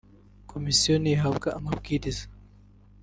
[0.51, 2.25] Komisiyo ntihabwa amabwiriza